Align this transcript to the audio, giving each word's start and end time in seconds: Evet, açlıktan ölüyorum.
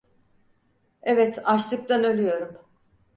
Evet, 1.01 1.39
açlıktan 1.45 2.03
ölüyorum. 2.03 2.57